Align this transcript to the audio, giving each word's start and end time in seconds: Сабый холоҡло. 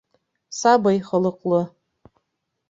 Сабый 0.59 0.97
холоҡло. 1.09 1.61